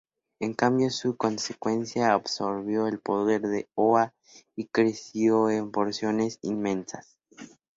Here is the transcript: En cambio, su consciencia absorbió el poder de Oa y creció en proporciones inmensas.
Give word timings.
En 0.39 0.55
cambio, 0.55 0.89
su 0.89 1.15
consciencia 1.15 2.13
absorbió 2.13 2.87
el 2.87 2.99
poder 2.99 3.43
de 3.43 3.69
Oa 3.75 4.15
y 4.55 4.65
creció 4.65 5.51
en 5.51 5.71
proporciones 5.71 6.39
inmensas. 6.41 7.19